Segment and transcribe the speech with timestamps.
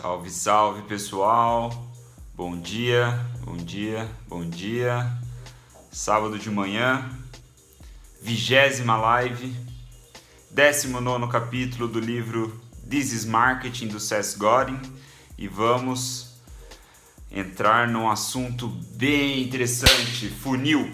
[0.00, 1.92] Salve, salve pessoal!
[2.34, 5.06] Bom dia, bom dia, bom dia.
[5.92, 7.10] Sábado de manhã,
[8.22, 9.54] vigésima live,
[10.50, 12.58] 19 capítulo do livro
[12.88, 14.80] This is Marketing do Seth Godin
[15.36, 16.40] e vamos
[17.30, 20.90] entrar num assunto bem interessante: funil.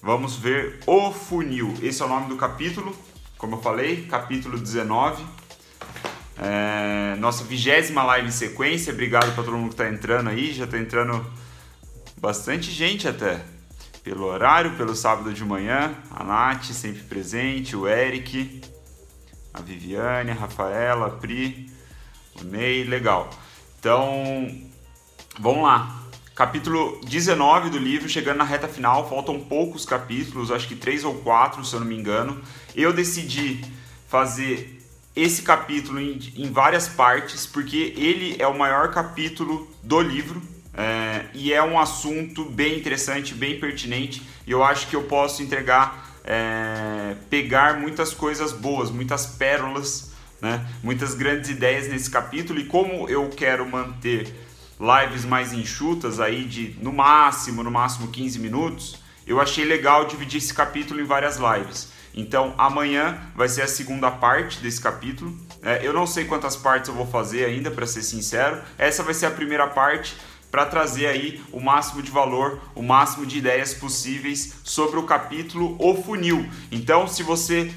[0.00, 1.74] Vamos ver o funil.
[1.82, 2.96] Esse é o nome do capítulo,
[3.36, 5.37] como eu falei, capítulo 19
[6.40, 8.92] é, nossa vigésima live em sequência.
[8.92, 10.52] Obrigado para todo mundo que está entrando aí.
[10.52, 11.26] Já está entrando
[12.16, 13.40] bastante gente até.
[14.04, 15.94] Pelo horário, pelo sábado de manhã.
[16.10, 18.62] A Nath sempre presente, o Eric,
[19.52, 21.70] a Viviane, a Rafaela, a Pri,
[22.40, 22.84] o Ney.
[22.84, 23.28] Legal.
[23.80, 24.48] Então,
[25.38, 26.02] vamos lá.
[26.36, 31.16] Capítulo 19 do livro, chegando na reta final, faltam poucos capítulos, acho que três ou
[31.16, 32.40] quatro, se eu não me engano.
[32.76, 33.60] Eu decidi
[34.06, 34.77] fazer
[35.20, 40.40] esse capítulo em, em, várias partes, porque ele é o maior capítulo do livro
[40.72, 44.22] é, e é um assunto bem interessante, bem pertinente.
[44.46, 50.64] E eu acho que eu posso entregar, é, pegar muitas coisas boas, muitas pérolas, né,
[50.84, 52.60] muitas grandes ideias nesse capítulo.
[52.60, 54.32] E como eu quero manter
[54.78, 60.38] lives mais enxutas, aí de no máximo, no máximo 15 minutos, eu achei legal dividir
[60.38, 61.97] esse capítulo em várias lives.
[62.18, 65.38] Então amanhã vai ser a segunda parte desse capítulo.
[65.62, 68.60] É, eu não sei quantas partes eu vou fazer ainda, para ser sincero.
[68.76, 70.16] Essa vai ser a primeira parte
[70.50, 75.76] para trazer aí o máximo de valor, o máximo de ideias possíveis sobre o capítulo
[75.78, 76.44] O Funil.
[76.72, 77.72] Então, se você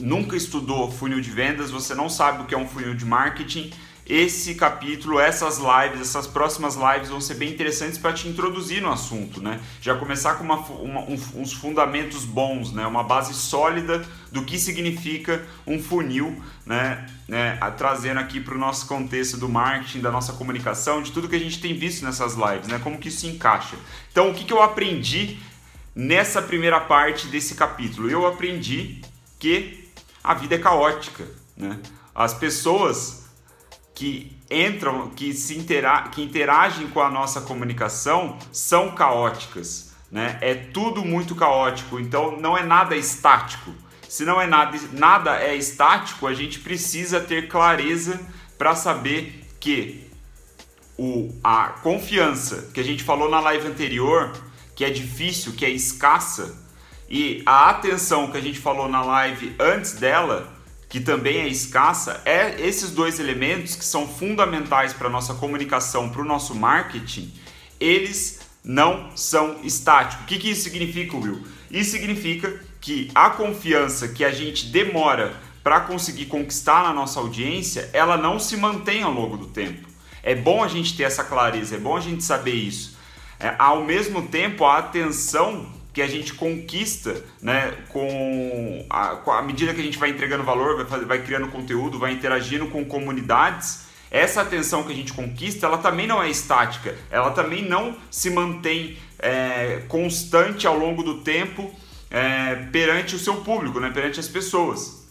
[0.00, 3.70] nunca estudou funil de vendas, você não sabe o que é um funil de marketing,
[4.04, 8.90] esse capítulo, essas lives, essas próximas lives vão ser bem interessantes para te introduzir no
[8.90, 9.60] assunto, né?
[9.80, 12.84] Já começar com uma, uma, um, uns fundamentos bons, né?
[12.84, 17.06] Uma base sólida do que significa um funil, né?
[17.28, 17.56] né?
[17.78, 21.40] Trazendo aqui para o nosso contexto do marketing, da nossa comunicação, de tudo que a
[21.40, 22.80] gente tem visto nessas lives, né?
[22.82, 23.76] Como que isso se encaixa.
[24.10, 25.38] Então, o que, que eu aprendi
[25.94, 28.10] nessa primeira parte desse capítulo?
[28.10, 29.00] Eu aprendi
[29.38, 29.88] que
[30.24, 31.24] a vida é caótica,
[31.56, 31.78] né?
[32.12, 33.21] As pessoas
[33.94, 40.38] que entram, que se intera que interagem com a nossa comunicação são caóticas, né?
[40.40, 43.72] É tudo muito caótico, então não é nada estático.
[44.08, 48.20] Se não é nada, nada é estático, a gente precisa ter clareza
[48.58, 50.06] para saber que
[50.98, 54.32] o, a confiança que a gente falou na live anterior,
[54.76, 56.60] que é difícil, que é escassa,
[57.08, 60.52] e a atenção que a gente falou na live antes dela,
[60.92, 66.10] que também é escassa, é esses dois elementos que são fundamentais para a nossa comunicação,
[66.10, 67.32] para o nosso marketing,
[67.80, 70.22] eles não são estáticos.
[70.22, 71.46] O que, que isso significa, Will?
[71.70, 77.88] Isso significa que a confiança que a gente demora para conseguir conquistar na nossa audiência,
[77.94, 79.88] ela não se mantém ao longo do tempo.
[80.22, 82.98] É bom a gente ter essa clareza, é bom a gente saber isso.
[83.40, 89.42] É, ao mesmo tempo, a atenção que a gente conquista né, com, a, com a
[89.42, 93.92] medida que a gente vai entregando valor, vai, vai criando conteúdo, vai interagindo com comunidades,
[94.12, 98.28] essa atenção que a gente conquista, ela também não é estática, ela também não se
[98.28, 101.74] mantém é, constante ao longo do tempo
[102.10, 105.02] é, perante o seu público, né, perante as pessoas.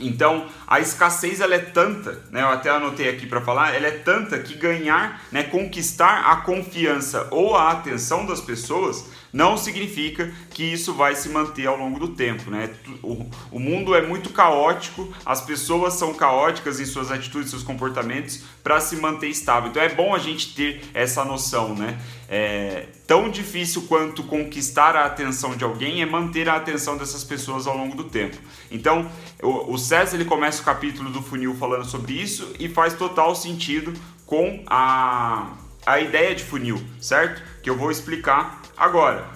[0.00, 3.90] Então, a escassez ela é tanta, né, eu até anotei aqui para falar, ela é
[3.90, 10.62] tanta que ganhar, né, conquistar a confiança ou a atenção das pessoas não significa que
[10.62, 12.50] isso vai se manter ao longo do tempo.
[12.50, 12.70] Né?
[13.02, 18.42] O, o mundo é muito caótico, as pessoas são caóticas em suas atitudes, seus comportamentos
[18.62, 19.70] para se manter estável.
[19.70, 21.74] Então é bom a gente ter essa noção.
[21.74, 21.98] Né?
[22.28, 27.66] É, tão difícil quanto conquistar a atenção de alguém é manter a atenção dessas pessoas
[27.66, 28.36] ao longo do tempo.
[28.70, 29.10] Então
[29.42, 33.34] o, o César ele começa o capítulo do funil falando sobre isso e faz total
[33.34, 33.92] sentido
[34.26, 35.54] com a,
[35.86, 37.42] a ideia de funil, certo?
[37.62, 39.26] Que eu vou explicar Agora,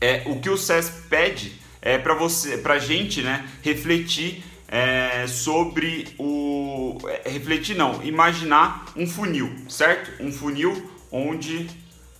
[0.00, 6.14] é, o que o SES pede é para você, para gente, né, refletir é, sobre
[6.18, 10.22] o é, refletir não, imaginar um funil, certo?
[10.22, 11.68] Um funil onde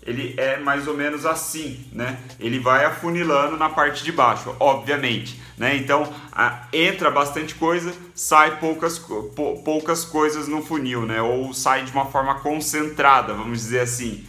[0.03, 2.19] ele é mais ou menos assim, né?
[2.41, 5.77] Ele vai afunilando na parte de baixo, obviamente, né?
[5.77, 11.23] Então a, entra bastante coisa, sai poucas, pou, poucas coisas no funil, né?
[11.23, 14.27] Ou sai de uma forma concentrada, vamos dizer assim.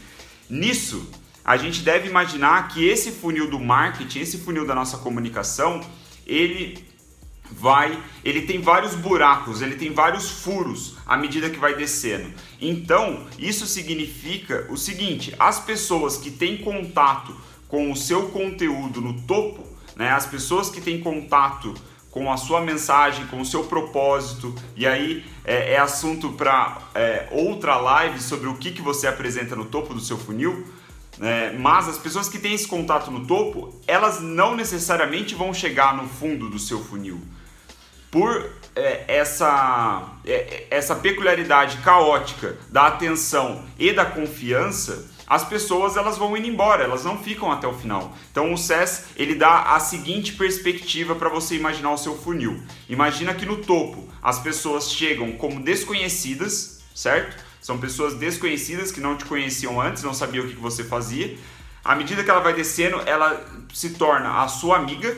[0.48, 1.10] Nisso
[1.44, 5.82] a gente deve imaginar que esse funil do marketing, esse funil da nossa comunicação,
[6.26, 6.86] ele
[7.52, 12.32] vai, ele tem vários buracos, ele tem vários furos à medida que vai descendo.
[12.60, 17.36] Então, isso significa o seguinte: as pessoas que têm contato
[17.68, 19.66] com o seu conteúdo no topo,
[19.96, 21.74] né, as pessoas que têm contato
[22.12, 27.30] com a sua mensagem, com o seu propósito, e aí é, é assunto para é,
[27.32, 30.68] outra live sobre o que, que você apresenta no topo do seu funil.
[31.20, 35.96] É, mas as pessoas que têm esse contato no topo, elas não necessariamente vão chegar
[35.96, 37.22] no fundo do seu funil.
[38.10, 46.18] Por é, essa, é, essa peculiaridade caótica da atenção e da confiança, as pessoas elas
[46.18, 48.14] vão indo embora, elas não ficam até o final.
[48.32, 52.62] Então o SES ele dá a seguinte perspectiva para você imaginar o seu funil.
[52.90, 57.51] Imagina que no topo as pessoas chegam como desconhecidas, certo?
[57.62, 61.38] São pessoas desconhecidas que não te conheciam antes, não sabiam o que você fazia.
[61.84, 65.18] À medida que ela vai descendo, ela se torna a sua amiga,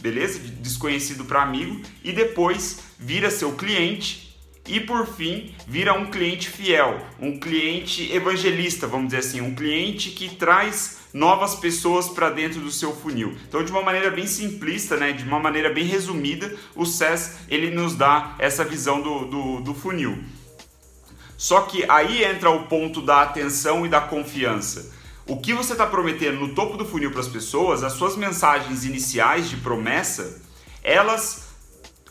[0.00, 0.38] beleza?
[0.38, 4.26] De desconhecido para amigo e depois vira seu cliente
[4.68, 10.10] e por fim vira um cliente fiel, um cliente evangelista, vamos dizer assim, um cliente
[10.10, 13.36] que traz novas pessoas para dentro do seu funil.
[13.48, 17.70] Então, de uma maneira bem simplista, né, de uma maneira bem resumida, o SES ele
[17.70, 20.18] nos dá essa visão do, do, do funil.
[21.36, 24.92] Só que aí entra o ponto da atenção e da confiança.
[25.26, 28.84] O que você está prometendo no topo do funil para as pessoas, as suas mensagens
[28.84, 30.40] iniciais de promessa,
[30.82, 31.46] elas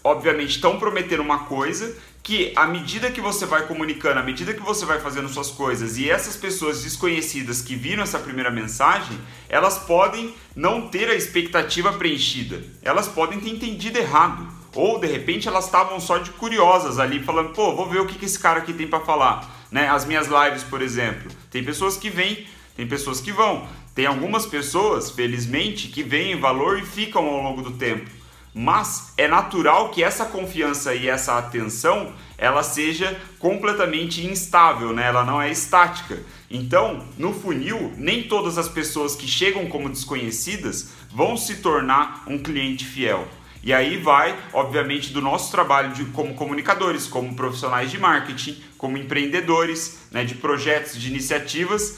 [0.04, 1.95] obviamente estão prometendo uma coisa
[2.25, 5.95] que à medida que você vai comunicando, à medida que você vai fazendo suas coisas
[5.98, 9.16] e essas pessoas desconhecidas que viram essa primeira mensagem,
[9.48, 12.63] elas podem não ter a expectativa preenchida.
[12.81, 14.48] Elas podem ter entendido errado.
[14.75, 18.19] Ou de repente elas estavam só de curiosas ali, falando, pô, vou ver o que,
[18.19, 19.66] que esse cara aqui tem para falar.
[19.72, 19.88] Né?
[19.88, 21.31] As minhas lives, por exemplo.
[21.50, 22.45] Tem pessoas que vêm,
[22.75, 23.68] tem pessoas que vão.
[23.95, 28.10] Tem algumas pessoas, felizmente, que veem em valor e ficam ao longo do tempo
[28.57, 35.07] mas é natural que essa confiança e essa atenção ela seja completamente instável, né?
[35.07, 36.24] ela não é estática.
[36.50, 42.38] Então, no funil, nem todas as pessoas que chegam como desconhecidas vão se tornar um
[42.38, 43.27] cliente fiel.
[43.66, 48.96] E aí vai, obviamente, do nosso trabalho de, como comunicadores, como profissionais de marketing, como
[48.96, 51.98] empreendedores, né, de projetos, de iniciativas,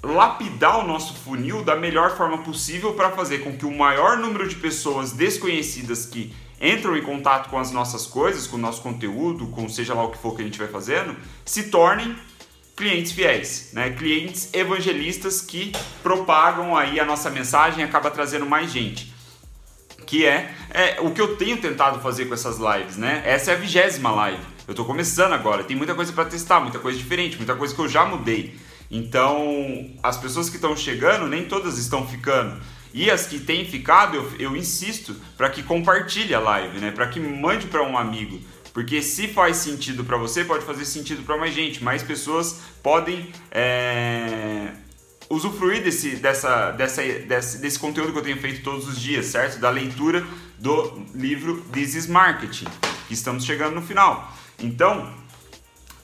[0.00, 4.48] lapidar o nosso funil da melhor forma possível para fazer com que o maior número
[4.48, 9.48] de pessoas desconhecidas que entram em contato com as nossas coisas, com o nosso conteúdo,
[9.48, 12.16] com seja lá o que for que a gente vai fazendo, se tornem
[12.76, 13.90] clientes fiéis, né?
[13.90, 19.12] clientes evangelistas que propagam aí a nossa mensagem acaba trazendo mais gente.
[20.06, 23.22] Que é, é o que eu tenho tentado fazer com essas lives, né?
[23.24, 24.42] Essa é a vigésima live.
[24.66, 27.80] Eu estou começando agora, tem muita coisa para testar, muita coisa diferente, muita coisa que
[27.80, 28.56] eu já mudei.
[28.90, 32.60] Então, as pessoas que estão chegando, nem todas estão ficando.
[32.92, 36.90] E as que têm ficado, eu, eu insisto para que compartilhe a live, né?
[36.90, 38.40] Para que mande para um amigo.
[38.72, 41.82] Porque se faz sentido para você, pode fazer sentido para mais gente.
[41.82, 44.68] Mais pessoas podem é,
[45.30, 49.60] usufruir desse, dessa, dessa, desse, desse conteúdo que eu tenho feito todos os dias, certo?
[49.60, 50.26] Da leitura
[50.58, 52.66] do livro This is Marketing,
[53.06, 54.36] que estamos chegando no final.
[54.58, 55.08] Então,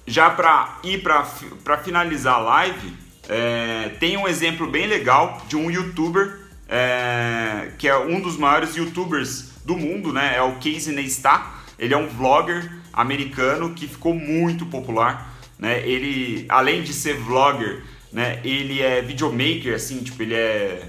[0.07, 2.97] já para ir para finalizar a live,
[3.29, 8.77] é, tem um exemplo bem legal de um youtuber é, que é um dos maiores
[8.77, 10.37] youtubers do mundo, né?
[10.37, 11.45] É o Casey Neistat.
[11.79, 15.87] Ele é um vlogger americano que ficou muito popular, né?
[15.87, 17.83] Ele, além de ser vlogger,
[18.17, 18.41] né?
[18.43, 20.89] Ele é videomaker, assim, tipo, ele é,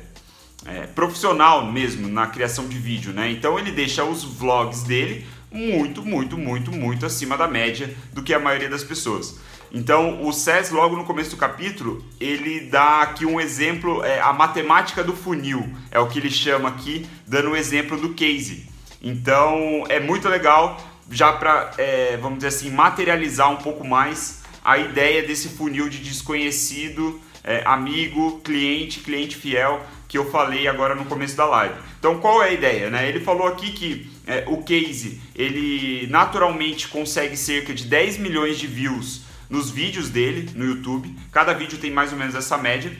[0.65, 3.29] é profissional mesmo na criação de vídeo, né?
[3.29, 8.33] Então ele deixa os vlogs dele muito, muito, muito, muito acima da média do que
[8.33, 9.37] a maioria das pessoas.
[9.73, 14.31] Então, o SES, logo no começo do capítulo, ele dá aqui um exemplo, é, a
[14.31, 18.69] matemática do funil, é o que ele chama aqui, dando o um exemplo do case.
[19.01, 24.77] Então, é muito legal, já para, é, vamos dizer assim, materializar um pouco mais a
[24.77, 31.05] ideia desse funil de desconhecido, é, amigo, cliente, cliente fiel, que eu falei agora no
[31.05, 31.75] começo da live.
[31.97, 32.89] Então, qual é a ideia?
[32.89, 33.07] Né?
[33.07, 38.67] Ele falou aqui que é, o case ele naturalmente consegue cerca de 10 milhões de
[38.67, 41.15] views nos vídeos dele no YouTube.
[41.31, 42.91] Cada vídeo tem mais ou menos essa média.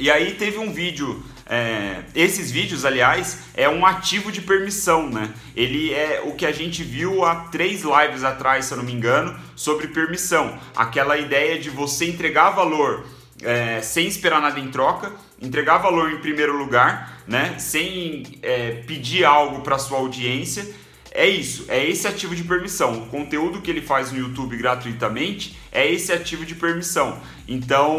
[0.00, 5.34] E aí teve um vídeo, é, esses vídeos, aliás, é um ativo de permissão, né?
[5.56, 8.92] Ele é o que a gente viu há três lives atrás, se eu não me
[8.92, 10.56] engano, sobre permissão.
[10.74, 13.04] Aquela ideia de você entregar valor
[13.42, 17.56] é, sem esperar nada em troca, entregar valor em primeiro lugar, né?
[17.58, 20.66] Sem é, pedir algo para sua audiência.
[21.10, 23.02] É isso, é esse ativo de permissão.
[23.02, 27.18] O conteúdo que ele faz no YouTube gratuitamente é esse ativo de permissão.
[27.46, 27.98] Então,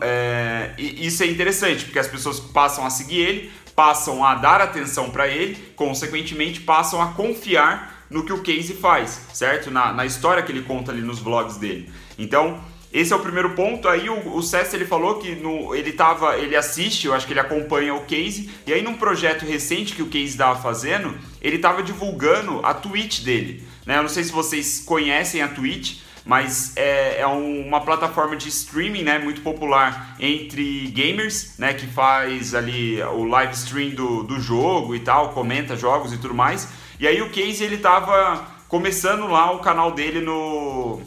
[0.00, 5.10] é, isso é interessante, porque as pessoas passam a seguir ele, passam a dar atenção
[5.10, 9.70] para ele, consequentemente passam a confiar no que o Casey faz, certo?
[9.70, 11.90] Na, na história que ele conta ali nos vlogs dele.
[12.18, 12.60] Então,
[12.94, 13.88] esse é o primeiro ponto.
[13.88, 17.32] Aí o, o César ele falou que no, ele tava, ele assiste, eu acho que
[17.32, 18.48] ele acompanha o case.
[18.64, 23.24] E aí num projeto recente que o case estava fazendo, ele estava divulgando a Twitch
[23.24, 23.66] dele.
[23.84, 23.98] Né?
[23.98, 28.48] Eu não sei se vocês conhecem a Twitch, mas é, é um, uma plataforma de
[28.48, 34.40] streaming né, muito popular entre gamers, né, que faz ali o live stream do, do
[34.40, 36.68] jogo e tal, comenta jogos e tudo mais.
[37.00, 41.02] E aí o Case ele tava começando lá o canal dele no,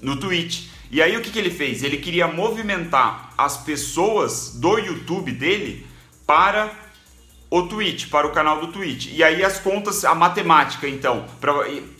[0.00, 0.69] no Twitch.
[0.90, 1.82] E aí o que, que ele fez?
[1.84, 5.86] Ele queria movimentar as pessoas do YouTube dele
[6.26, 6.72] para
[7.50, 9.08] o Twitch, para o canal do Twitch.
[9.12, 11.26] E aí as contas, a matemática, então,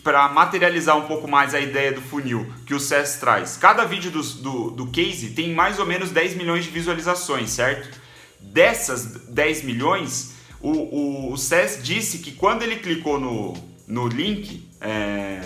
[0.02, 3.56] para materializar um pouco mais a ideia do funil que o SES traz.
[3.56, 8.00] Cada vídeo do, do, do case tem mais ou menos 10 milhões de visualizações, certo?
[8.40, 13.54] Dessas 10 milhões, o, o, o SES disse que quando ele clicou no,
[13.86, 15.40] no link, é,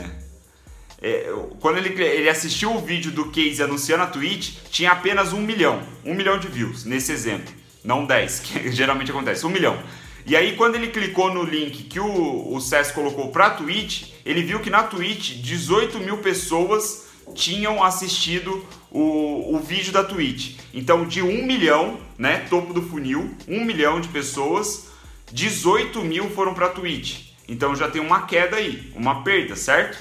[1.05, 5.41] é, quando ele, ele assistiu o vídeo do case anunciando a Twitch, tinha apenas um
[5.41, 9.79] milhão, um milhão de views, nesse exemplo não 10, que geralmente acontece, 1 milhão.
[10.27, 14.15] E aí quando ele clicou no link que o, o SES colocou para a Twitch,
[14.25, 20.57] ele viu que na Twitch 18 mil pessoas tinham assistido o, o vídeo da Twitch.
[20.73, 24.89] Então de 1 milhão, né, topo do funil, 1 milhão de pessoas,
[25.31, 27.35] 18 mil foram para a Twitch.
[27.47, 29.99] Então já tem uma queda aí, uma perda, certo?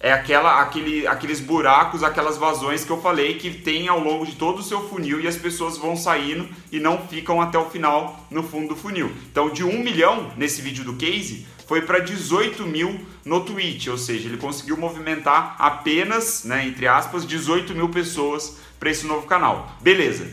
[0.00, 4.36] É aquela, aquele, aqueles buracos, aquelas vazões que eu falei que tem ao longo de
[4.36, 8.26] todo o seu funil e as pessoas vão saindo e não ficam até o final
[8.30, 9.10] no fundo do funil.
[9.30, 13.98] Então, de 1 milhão nesse vídeo do case, foi para 18 mil no Twitch, ou
[13.98, 19.76] seja, ele conseguiu movimentar apenas, né, entre aspas, 18 mil pessoas para esse novo canal.
[19.80, 20.30] Beleza.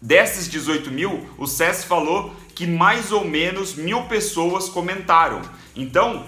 [0.00, 5.40] Dessas 18 mil, o SES falou que mais ou menos mil pessoas comentaram.
[5.74, 6.26] Então,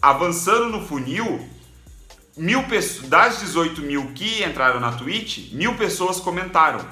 [0.00, 1.48] avançando no funil,
[2.36, 6.84] mil pessoas, das 18 mil que entraram na Twitch, mil pessoas comentaram,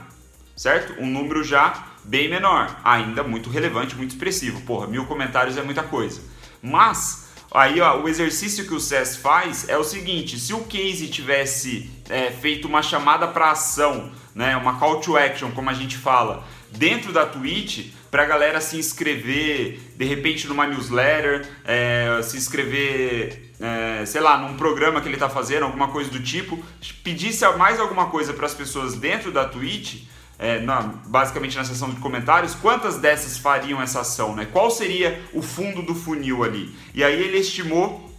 [0.56, 1.00] certo?
[1.00, 4.60] Um número já bem menor, ainda muito relevante, muito expressivo.
[4.62, 6.20] Porra, mil comentários é muita coisa.
[6.60, 11.08] Mas aí ó, o exercício que o SES faz é o seguinte: se o case
[11.08, 15.96] tivesse é, feito uma chamada para ação, né, uma call to action, como a gente
[15.96, 22.36] fala, dentro da Twitch, para a galera se inscrever, de repente numa newsletter, é, se
[22.36, 26.62] inscrever é, sei lá, num programa que ele está fazendo, alguma coisa do tipo,
[27.02, 30.02] pedisse mais alguma coisa para as pessoas dentro da Twitch,
[30.38, 34.46] é, na, basicamente na seção de comentários, quantas dessas fariam essa ação, né?
[34.52, 36.74] Qual seria o fundo do funil ali?
[36.92, 38.12] E aí ele estimou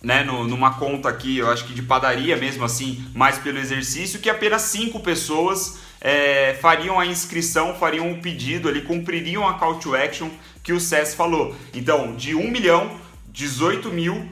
[0.00, 4.20] né, no, numa conta aqui, eu acho que de padaria mesmo assim, mais pelo exercício,
[4.20, 9.78] que apenas cinco pessoas é, fariam a inscrição, fariam o pedido ali, cumpririam a call
[9.78, 10.30] to action
[10.62, 11.54] que o SES falou.
[11.72, 12.98] Então, de 1 milhão,
[13.28, 14.28] 18 mil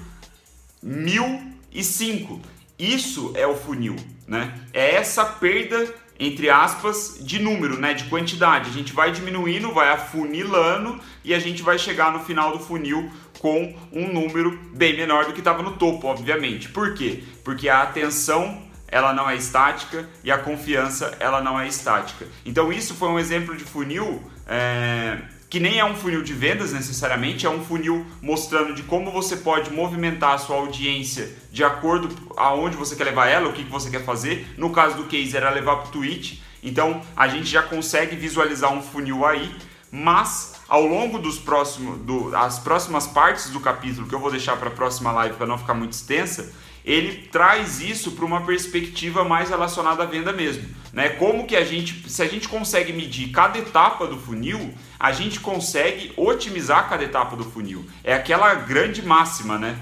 [0.83, 2.41] 1005.
[2.79, 4.53] Isso é o funil, né?
[4.73, 8.71] É essa perda entre aspas de número, né, de quantidade.
[8.71, 13.11] A gente vai diminuindo, vai afunilando e a gente vai chegar no final do funil
[13.41, 16.69] com um número bem menor do que estava no topo, obviamente.
[16.69, 17.25] Por quê?
[17.43, 18.63] Porque a atenção
[18.95, 22.29] ela não é estática e a confiança ela não é estática.
[22.47, 25.19] Então isso foi um exemplo de funil é,
[25.51, 29.37] que nem é um funil de vendas necessariamente, é um funil mostrando de como você
[29.37, 33.71] pode movimentar a sua audiência de acordo aonde você quer levar ela, o que, que
[33.71, 34.55] você quer fazer.
[34.57, 38.73] No caso do case era levar para o Twitch, então a gente já consegue visualizar
[38.73, 39.53] um funil aí,
[39.91, 44.57] mas ao longo dos próximos, do, as próximas partes do capítulo que eu vou deixar
[44.57, 46.53] para a próxima live para não ficar muito extensa,
[46.85, 51.09] ele traz isso para uma perspectiva mais relacionada à venda mesmo, né?
[51.09, 55.41] Como que a gente, se a gente consegue medir cada etapa do funil, a gente
[55.41, 57.85] consegue otimizar cada etapa do funil.
[58.03, 59.79] É aquela grande máxima, né?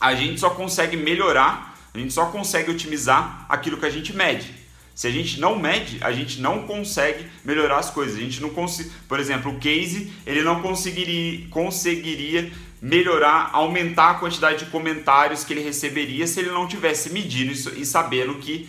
[0.00, 4.66] A gente só consegue melhorar, a gente só consegue otimizar aquilo que a gente mede.
[4.96, 8.16] Se a gente não mede, a gente não consegue melhorar as coisas.
[8.16, 14.14] A gente não consegue, por exemplo, o case, ele não conseguiria, conseguiria melhorar, aumentar a
[14.14, 18.68] quantidade de comentários que ele receberia se ele não tivesse medindo isso e sabendo que,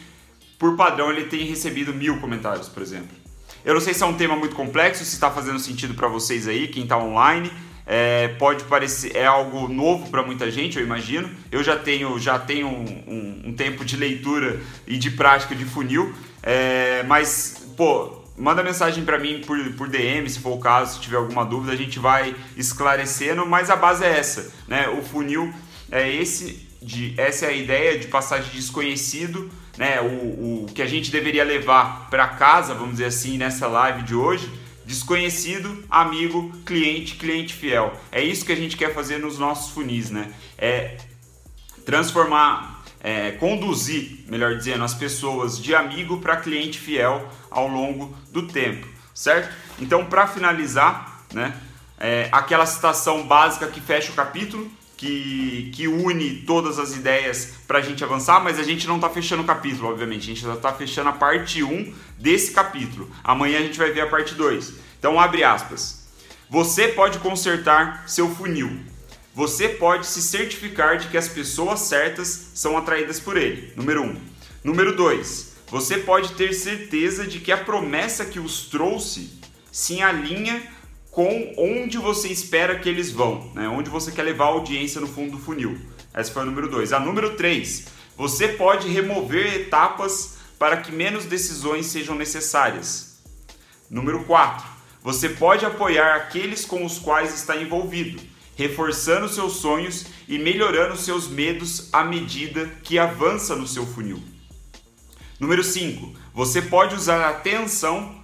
[0.57, 3.15] por padrão, ele tem recebido mil comentários, por exemplo.
[3.63, 6.47] Eu não sei se é um tema muito complexo, se está fazendo sentido para vocês
[6.47, 7.51] aí, quem está online.
[7.89, 11.29] É, pode parecer é algo novo para muita gente, eu imagino.
[11.49, 15.63] Eu já tenho já tenho um, um, um tempo de leitura e de prática de
[15.63, 20.95] funil, é, mas pô, manda mensagem para mim por, por DM, se for o caso,
[20.95, 24.87] se tiver alguma dúvida, a gente vai esclarecendo, mas a base é essa, né?
[24.89, 25.51] O funil
[25.91, 29.99] é esse, de, essa é a ideia de passagem de desconhecido, né?
[30.01, 34.13] O, o que a gente deveria levar para casa, vamos dizer assim, nessa live de
[34.13, 34.49] hoje,
[34.85, 37.93] desconhecido, amigo, cliente, cliente fiel.
[38.11, 40.31] É isso que a gente quer fazer nos nossos funis, né?
[40.57, 40.97] É
[41.85, 48.47] transformar é, conduzir, melhor dizendo, as pessoas de amigo para cliente fiel ao longo do
[48.47, 49.53] tempo, certo?
[49.79, 51.55] Então, para finalizar, né,
[51.99, 57.77] é, aquela citação básica que fecha o capítulo, que, que une todas as ideias para
[57.77, 60.55] a gente avançar, mas a gente não está fechando o capítulo, obviamente, a gente já
[60.55, 63.09] está fechando a parte 1 desse capítulo.
[63.23, 64.73] Amanhã a gente vai ver a parte 2.
[64.97, 66.07] Então, abre aspas.
[66.49, 68.79] Você pode consertar seu funil.
[69.37, 73.71] Você pode se certificar de que as pessoas certas são atraídas por ele.
[73.75, 74.05] Número 1.
[74.07, 74.15] Um.
[74.63, 75.53] Número 2.
[75.67, 79.39] Você pode ter certeza de que a promessa que os trouxe
[79.71, 80.59] se alinha
[81.11, 83.69] com onde você espera que eles vão, né?
[83.69, 85.79] onde você quer levar a audiência no fundo do funil.
[86.15, 86.91] Essa foi a número 2.
[86.91, 87.85] A número 3,
[88.17, 93.19] você pode remover etapas para que menos decisões sejam necessárias.
[93.87, 94.65] Número 4,
[95.03, 98.19] você pode apoiar aqueles com os quais está envolvido,
[98.57, 104.21] reforçando seus sonhos e melhorando seus medos à medida que avança no seu funil.
[105.39, 108.15] Número 5, você pode usar a tensão,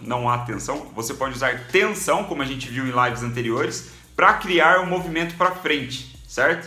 [0.00, 4.32] não há tensão, você pode usar tensão, como a gente viu em lives anteriores, para
[4.34, 6.66] criar um movimento para frente, certo?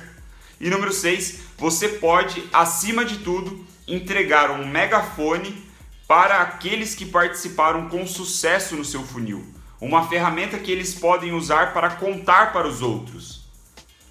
[0.61, 5.67] E número 6, você pode, acima de tudo, entregar um megafone
[6.07, 9.43] para aqueles que participaram com sucesso no seu funil.
[9.81, 13.47] Uma ferramenta que eles podem usar para contar para os outros.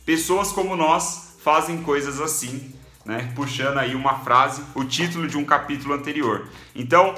[0.05, 3.33] Pessoas como nós fazem coisas assim, né?
[3.35, 6.49] Puxando aí uma frase, o título de um capítulo anterior.
[6.75, 7.15] Então,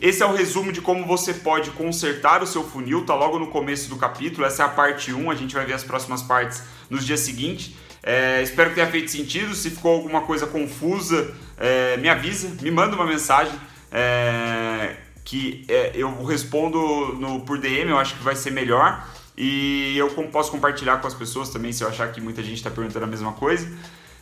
[0.00, 3.48] esse é o resumo de como você pode consertar o seu funil, tá logo no
[3.48, 4.46] começo do capítulo.
[4.46, 7.74] Essa é a parte 1, a gente vai ver as próximas partes nos dias seguintes.
[8.00, 9.54] É, espero que tenha feito sentido.
[9.56, 13.52] Se ficou alguma coisa confusa, é, me avisa, me manda uma mensagem
[13.90, 14.94] é,
[15.28, 16.78] que é, eu respondo
[17.20, 19.06] no, por DM, eu acho que vai ser melhor.
[19.36, 22.70] E eu posso compartilhar com as pessoas também se eu achar que muita gente está
[22.70, 23.70] perguntando a mesma coisa.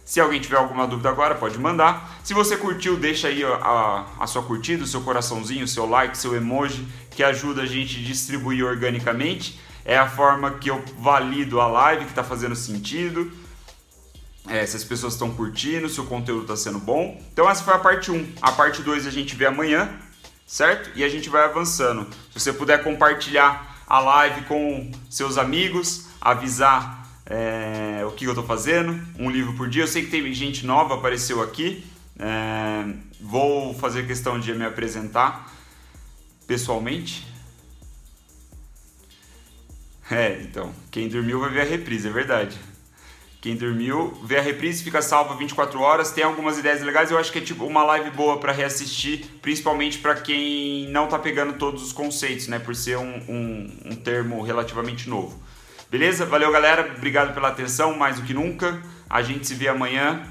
[0.05, 2.19] Se alguém tiver alguma dúvida agora, pode mandar.
[2.25, 6.19] Se você curtiu, deixa aí a, a, sua curtida, o seu coraçãozinho, o seu like,
[6.19, 9.61] seu emoji, que ajuda a gente a distribuir organicamente.
[9.85, 13.31] É a forma que eu valido a live, que está fazendo sentido.
[14.49, 17.21] É, se as pessoas estão curtindo, se o conteúdo está sendo bom.
[17.33, 18.33] Então essa foi a parte 1.
[18.43, 19.89] A parte 2 a gente vê amanhã,
[20.47, 20.91] certo?
[20.95, 22.07] E a gente vai avançando.
[22.33, 28.47] Se você puder compartilhar a live com seus amigos, avisar é, o que eu estou
[28.47, 29.83] fazendo, um livro por dia.
[29.83, 31.85] Eu sei que tem gente nova apareceu aqui.
[32.19, 32.85] É,
[33.21, 35.53] vou fazer questão de me apresentar
[36.47, 37.27] pessoalmente.
[40.09, 42.57] É, então, quem dormiu vai ver a reprise, é verdade.
[43.41, 46.11] Quem dormiu vê a reprise, fica salva 24 horas.
[46.11, 47.11] Tem algumas ideias legais.
[47.11, 51.19] Eu acho que é tipo uma live boa para reassistir, principalmente para quem não está
[51.19, 52.59] pegando todos os conceitos, né?
[52.59, 55.41] Por ser um, um, um termo relativamente novo.
[55.91, 56.27] Beleza?
[56.27, 56.95] Valeu, galera.
[56.97, 58.83] Obrigado pela atenção, mais do que nunca.
[59.09, 60.23] A gente se vê amanhã.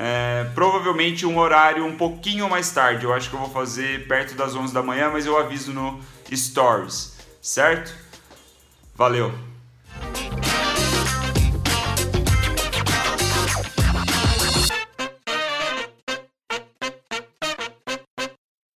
[0.00, 3.04] É, provavelmente um horário um pouquinho mais tarde.
[3.04, 6.00] Eu acho que eu vou fazer perto das 11 da manhã, mas eu aviso no
[6.32, 7.92] Stories, certo?
[8.94, 9.47] Valeu!